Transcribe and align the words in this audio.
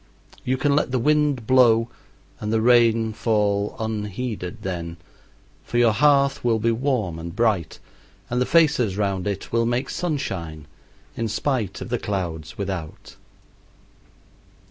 You 0.43 0.57
can 0.57 0.75
let 0.75 0.89
the 0.91 0.97
wind 0.97 1.45
blow 1.45 1.87
and 2.39 2.51
the 2.51 2.59
rain 2.59 3.13
fall 3.13 3.75
unheeded 3.79 4.63
then, 4.63 4.97
for 5.63 5.77
your 5.77 5.91
hearth 5.91 6.43
will 6.43 6.57
be 6.57 6.71
warm 6.71 7.19
and 7.19 7.35
bright, 7.35 7.77
and 8.27 8.41
the 8.41 8.47
faces 8.47 8.97
round 8.97 9.27
it 9.27 9.51
will 9.51 9.67
make 9.67 9.91
sunshine 9.91 10.65
in 11.15 11.27
spite 11.27 11.81
of 11.81 11.89
the 11.89 11.99
clouds 11.99 12.57
without. 12.57 13.15